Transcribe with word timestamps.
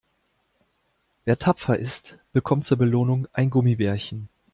Wer 1.25 1.37
tapfer 1.37 1.77
ist, 1.77 2.17
bekommt 2.33 2.65
zur 2.65 2.79
Belohnung 2.79 3.27
ein 3.33 3.51
Gummibärchen. 3.51 4.29